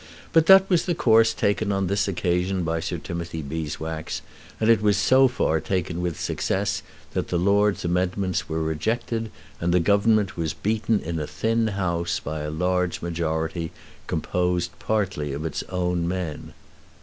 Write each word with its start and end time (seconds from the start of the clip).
But 0.33 0.47
that 0.47 0.67
was 0.67 0.85
the 0.87 0.95
course 0.95 1.31
taken 1.31 1.71
on 1.71 1.85
this 1.85 2.07
occasion 2.07 2.63
by 2.63 2.79
Sir 2.79 2.97
Timothy 2.97 3.43
Beeswax, 3.43 4.23
and 4.59 4.81
was 4.81 4.97
so 4.97 5.27
far 5.27 5.59
taken 5.59 6.01
with 6.01 6.19
success 6.19 6.81
that 7.13 7.27
the 7.27 7.37
Lords' 7.37 7.85
amendments 7.85 8.49
were 8.49 8.63
rejected 8.63 9.29
and 9.59 9.71
the 9.71 9.79
Government 9.79 10.35
was 10.35 10.55
beaten 10.55 11.01
in 11.01 11.19
a 11.19 11.27
thin 11.27 11.67
House, 11.67 12.19
by 12.19 12.39
a 12.39 12.49
large 12.49 13.03
majority, 13.03 13.71
composed 14.07 14.71
partly 14.79 15.33
of 15.33 15.45
its 15.45 15.61
own 15.69 16.07
men. 16.07 16.53